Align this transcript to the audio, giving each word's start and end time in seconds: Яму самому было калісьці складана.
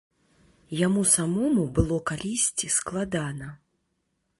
Яму 0.85 1.03
самому 1.15 1.67
было 1.75 2.01
калісьці 2.11 2.67
складана. 2.81 3.57